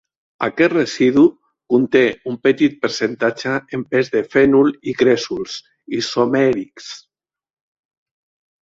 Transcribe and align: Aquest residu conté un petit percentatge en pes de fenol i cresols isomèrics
Aquest 0.45 0.71
residu 0.75 1.25
conté 1.73 2.01
un 2.31 2.39
petit 2.47 2.79
percentatge 2.87 3.53
en 3.79 3.85
pes 3.93 4.11
de 4.17 4.25
fenol 4.35 4.75
i 4.93 4.97
cresols 5.05 5.61
isomèrics 6.03 6.91